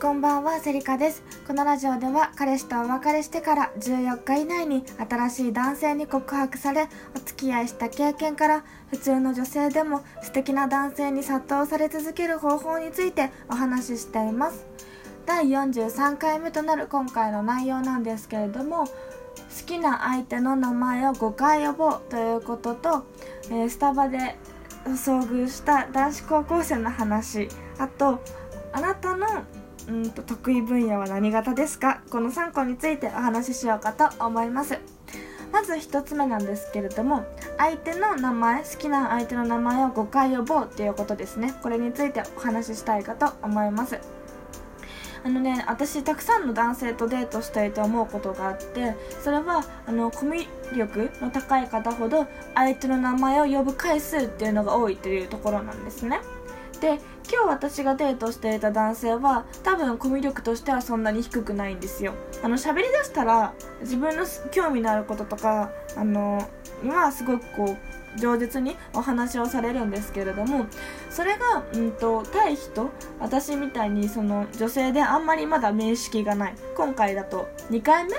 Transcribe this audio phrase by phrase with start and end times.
[0.00, 1.22] こんばんは、セリカです。
[1.46, 14.64] このラジオでは彼氏とお別れしてから14日以内に新しい男性に告白され、お付き合いした経験から普通の女性でも素敵な男性に殺到され続ける方法についてお話ししています。
[15.26, 18.92] 第43回目となる今回の内容なんですけれども、好
[19.66, 23.04] きな相手の名前を5回呼ぼうということと、
[23.50, 24.38] えースタバで
[24.86, 27.48] 遭遇した男子高校生の話
[27.78, 28.22] あと
[28.72, 29.26] あなたの
[29.88, 32.02] うんと得意分野は何型ですか？
[32.10, 34.78] この3個についてお話ししようかと思います。
[35.52, 37.24] まず1つ目なんですけれども
[37.58, 41.54] 相手の名前好きな相手の名前を5回呼ぼうっていうことですね。
[41.62, 43.98] これについてお話ししたいかと思います。
[45.22, 56.20] あのね私たくさんの男性とデートしていて思うことがあってそれはあのコミュ力の高い方ほど相手の名前を呼ぶ回数っていうのが多いというところなんですね。
[56.80, 56.98] で
[57.30, 62.14] 今日私がデートしていた男性は多分コミュ力としてはそんなに低くないんですよ。
[62.42, 66.48] あの喋りだしたら自分の興味のあることとかあの
[66.82, 67.76] にはすごくこ
[68.16, 70.66] う饒舌にお話をされるんですけれども
[71.10, 76.54] それが、うんと、対人私みたいにその女性であんまりまだ面識がない。
[76.76, 78.10] 今回だと2回目？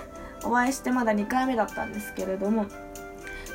[0.44, 2.66] お会いしてまだ2回目だったんですけれども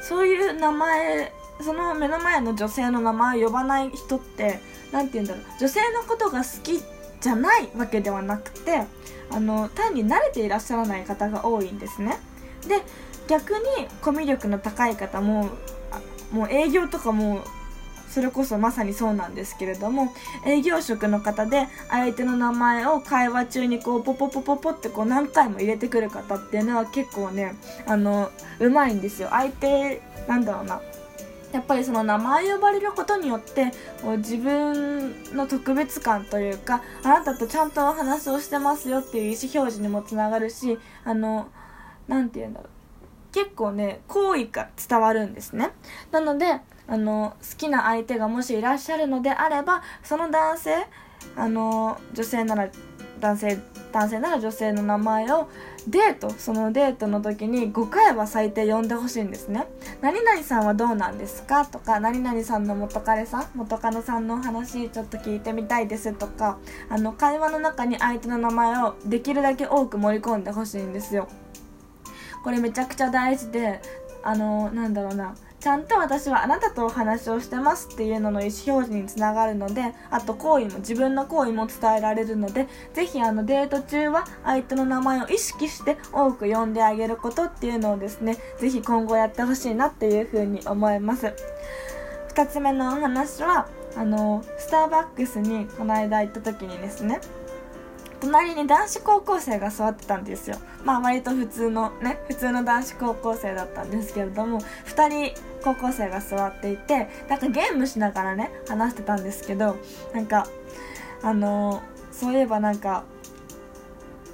[0.03, 4.61] そういう名前その目の前の女性の名前を呼ばない人って
[4.93, 5.45] 何て言うんだろう。
[5.59, 6.83] 女性のことが好き
[7.21, 8.85] じゃないわけではなくて
[9.31, 12.19] あの単に慣れていらっしゃらない方が多いんですね。
[12.69, 12.83] で
[13.29, 15.51] 逆にコミュ力の高い方も
[16.31, 17.43] もう営業とかも
[18.09, 20.13] それこそまさにそうなんですけれども
[20.47, 27.57] 営業職の方で相手の名前を会話中にこうポポポポポってこう何回も入れてくる方っていうのは結構ね
[27.87, 29.29] あのうまいんですよ。
[29.31, 30.81] 相手なんだろうな。
[31.57, 41.49] やっぱりその名前呼ばれることによってこう自分の特別感というかあなたとちゃんとお話をしてますよっていう意思表示にもつながるしあの
[42.09, 42.71] 何て言うんだろう。
[43.33, 45.71] 結構ね好意が伝わるんですね。
[46.11, 50.87] なのであの好きな相手がもしいらっしゃるのであればその男性
[51.37, 52.69] あの女性なら
[53.21, 53.59] 男性
[53.93, 55.49] 男性なら女性の名前を
[55.89, 59.67] デートそのデートの時に5回は最低呼んでほしいんですね。
[60.03, 61.65] 何々さんはどうなんですか？
[61.65, 66.59] とか何々さんの元彼さん元カノさんのお話ちょっと聞いてみたいですとか
[66.91, 71.29] あの会話の中に相手の名前をできるだけ多く盛り込んでほしいんですよ。
[72.45, 73.81] これめちゃくちゃ大事で
[74.23, 75.35] あのなんだろうな。
[75.59, 91.35] ちゃんと私はあなたとお話をしてますっていうのの意思表示につながるのであと行為も自分の行為も伝えられるのでぜひあのデート中は相手の名前を意識して多く呼んであげることっていうのをですねぜひ今後やってほしいなっていうふうに思います。
[92.35, 97.21] 2つ目のお話はあのスターバックスにこの間行った時にですね
[98.27, 100.57] 隣に男子高校生が座ってたんですよ。
[100.85, 109.77] まあ割と普通のね普通の男子高校生だったんですけれども2人高校生が座っていてなんかゲームしながらね話してたんですけど
[110.13, 110.49] なんか
[111.23, 113.05] あのそういえばなんか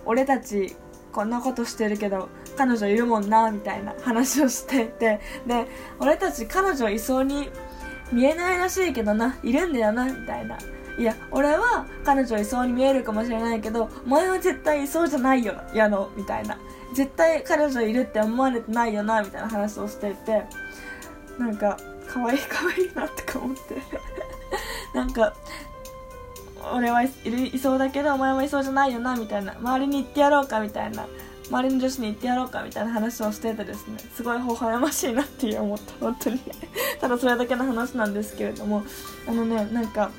[0.06, 0.74] 俺たち
[1.12, 5.66] こんなことしてるけど彼女いるもんなみたいな話をしていてで
[6.00, 7.50] 俺たち彼女いそうに
[8.10, 10.56] 見えないらしいけどないるんだよなみたいな
[10.98, 16.58] いや俺は彼女いそうに見えるかもしれないけどお前は絶対いそうじゃないよやのみたいな。
[16.94, 20.44] 絶対彼女いるって思われてないよなみたいな話をしていて
[21.38, 23.76] なんか可愛い可愛いなってか思って。
[24.94, 25.34] なんか
[26.74, 29.54] 俺はいるいそうだけどお前はいそうじゃないよなみたいな。
[29.54, 31.06] 周りに言ってやろうかみたいな。
[31.50, 33.98] 周りの女子に言ってやろうかみたいな話をしててですね。
[34.14, 36.40] すごい微笑ましいなって思った本当に。
[37.00, 38.84] ただそれだけの話なんですけれども。
[39.26, 40.10] あのねなんか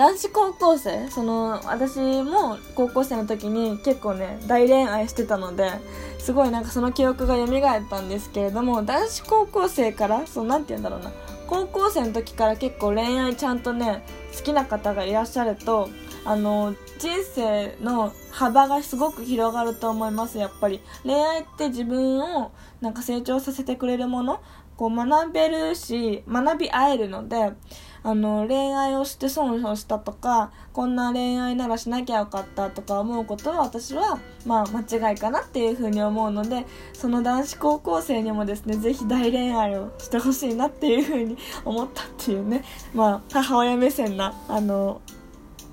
[0.00, 1.10] 男子高校生？
[1.10, 5.72] その私も高校生の時に結構ね大恋愛してたので
[6.18, 11.12] すごいなんかその記憶が蘇ったんですけれども男子高校生からそうなんて言うんだろうな。
[11.46, 14.02] 高校生の時から結構恋愛ちゃんとね
[14.34, 15.90] 好きな方がいらっしゃると
[16.24, 20.80] あの人生の幅がすごく広がると思いますやっぱり。
[21.04, 24.40] 恋愛って自分をなんか成長させてくれるもの
[24.78, 27.52] こう学べるし学び合えるので
[28.02, 36.64] あの恋愛をして損をしたとかこんな恋愛ならしなきゃよかったとか思うことは私はまあ間違いかなっていうふうに思うので
[36.94, 42.64] その男子高校生にもですねぜひ大恋愛をしてほしいなっていうふうに 思ったっていうね
[42.94, 45.00] まあ母親目線なあの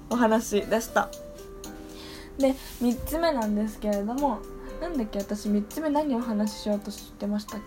[0.10, 1.10] お話でした。
[2.38, 4.40] で3つ目なんですけれども
[4.82, 7.62] なんだっけ私3つ目何をお話ししようとしてましたっ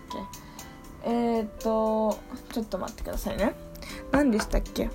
[1.03, 1.09] け？
[1.09, 2.17] えー、っと
[2.53, 3.53] ちょっと待ってくださいね。
[4.11, 4.89] 何でしたっけ？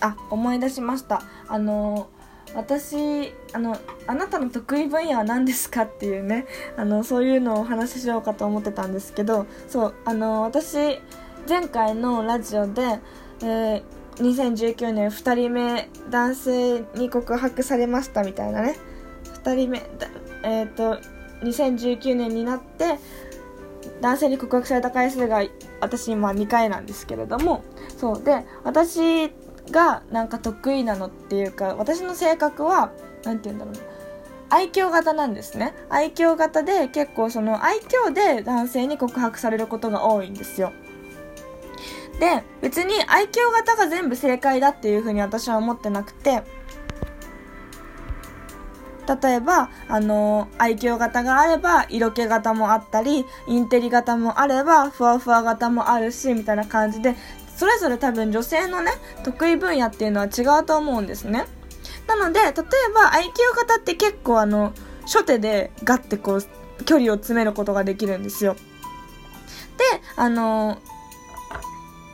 [0.00, 1.22] あ思い出しました。
[1.48, 2.08] あの
[2.54, 6.46] 私あのあなたの得意分野は何ですかっていうね
[6.76, 10.76] あのそういうのをお話ししようかと思ってたんですけどそうあの私
[11.48, 13.00] 前回のラジオで、
[13.42, 13.82] えー、
[14.16, 18.76] 2019年2人目男性に告白されましたみたいなね。
[19.44, 19.82] 2人目
[20.42, 20.98] えっ、ー、と
[21.42, 22.98] 2019年になって
[24.00, 25.42] 男性に告白された回数が
[25.80, 27.64] 私今2回なんですけれども
[27.96, 29.32] そうで私
[29.70, 32.92] がなんか得意なのっていうか私の性格は
[33.24, 33.80] 何て言うんだろうな。
[34.48, 35.74] 愛嬌型なんですね。
[35.88, 40.72] 愛嬌型で結構その愛嬌で男性に告白されることが多いんですよ。
[42.20, 46.44] で別に愛嬌型が全部正解だっていうふうに私は思ってなくて
[49.06, 57.14] 例えば、あの愛嬌型があれば、色気型もあったり、インテリ型もあれば、ふわふわ型もあるし、みたいな感じで、
[57.56, 58.92] それぞれ多分女性のね、
[59.24, 61.46] 得意分野っていうのは違うと思うんですね。
[62.06, 62.52] なので、例え
[62.94, 64.72] ば愛嬌型って結構あの、
[65.02, 68.54] 初手でガッてこう、距離を詰めることができるんですよ。
[69.76, 69.84] で、
[70.16, 70.78] あの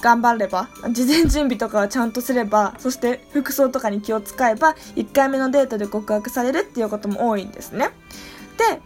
[0.02, 7.90] 頑張れば、事前準備とかはちゃんとすれば、そして服装とかに気を使えば、1回目のデートで告白されるっていうことも多いんですね。
[8.58, 8.82] で、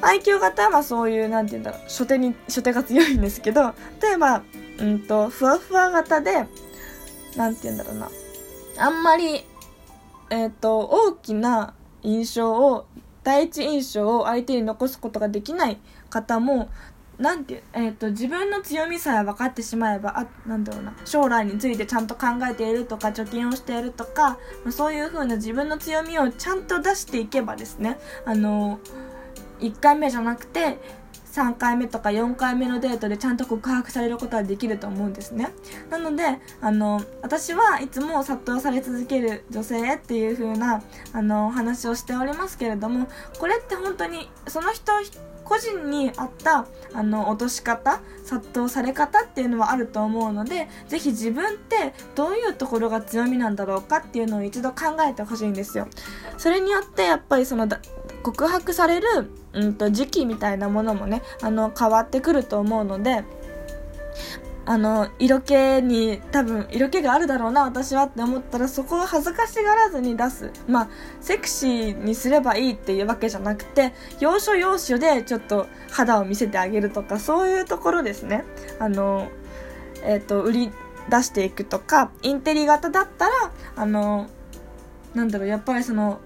[0.00, 4.42] 愛嬌型はそういう、なんて言うんだろう、初手に、初手が強いんですけど、例えば、
[4.78, 6.46] うんと、ふわふわ型で、
[7.36, 8.10] なんて言うんだろうな、
[8.78, 9.44] あんまり、
[10.30, 12.86] えっ、ー、と、大きな印象を、
[13.22, 15.78] 第一印象を相手に残すことができない
[16.08, 16.70] 方も
[17.22, 24.38] なんてえーと、自分の強みさえ分かってしまえばあなんだろうな将来についてちゃんと考えているとか貯金をしているとか、
[24.70, 28.80] そういう風な自分の強みをちゃんと出していけばですねあの
[29.60, 30.78] 1回目じゃなくて
[31.32, 35.50] 3回目とか4回目のデートでちゃんと告白されることはできると思うんですね。
[35.90, 40.82] なのであの私はいつも殺到され続ける女性っていう風な
[41.12, 43.08] あの話をしておりますけれども
[43.38, 44.92] これって本当にその人
[45.44, 55.88] 個人に合ったあの落とし方殺到され方っていうのはあると思うのでぜひ自分ってどういうところが強みなんだろうかっていうのを一度考えてほしいんですよ。
[56.38, 57.68] それによってやっぱりその
[58.22, 63.24] 告白される、うんと、時期みたいなものもねあの変わってくると思うので
[64.64, 70.52] あの、色気に、多分、色気があるだろうな、私はって思ったら、そこを恥ずかしがらずに出す。
[70.68, 70.88] まあ、
[71.20, 78.44] セクシーにすればいいっていうわけじゃなくて、要所要所でちょっと肌を見せてあげるとか、そういうところですね。
[78.78, 79.28] あの、
[80.04, 80.70] えっ、ー、と、売り
[81.08, 83.32] 出していくとか、インテリ型だったら、
[83.74, 84.28] あの、
[85.14, 86.20] なんだろう、やっぱりその、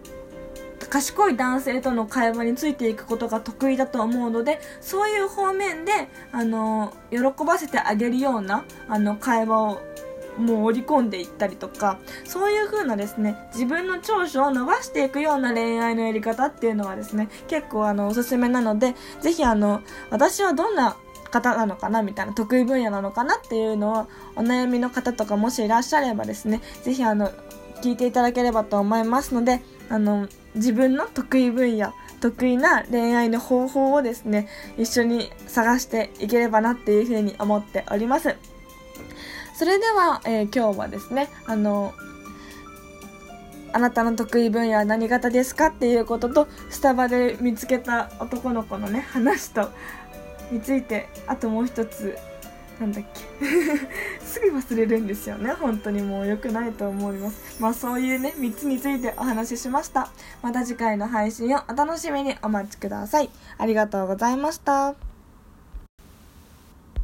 [0.89, 5.93] 賢い男性との会話についていくことが得意だと思うのでそういう方面で
[6.33, 9.81] あの喜ばせてあげるようなあの会話を
[10.39, 19.81] もう織り込んでいったりとかそういう風なですね自分の長所を伸ばしていくような恋愛のやり方っていうのはですね結構あのおすすめなのでぜひあの
[20.11, 20.97] 私はどんな
[21.31, 24.07] 方なのかなみたいな得意分野なのかなっていうのを
[24.37, 27.31] お悩みの方とかもしいらっしゃればですねぜひあの
[27.83, 34.49] 聞いていただければと思いますのであの自分の得意分野得意な恋愛の方法をですね
[34.79, 38.37] 一緒に探していければなっていうふうに思っております。
[39.55, 41.95] それでは、えー、今日はですねあの
[43.73, 49.71] あなたの得意分野は何型ですかっていうこととスタバで見つけた男の子のね話と
[50.51, 52.19] についてあともう一つ
[52.81, 53.47] なんだっけ。
[54.25, 55.53] すぐ忘れるんですよね。
[55.53, 57.61] 本当にもう良くないと思います。
[57.61, 60.11] まあそういうね3つについてお話ししました。
[60.43, 63.31] また次回の配信をお楽しみにお待ちください。
[63.59, 65.06] ありがとうございました。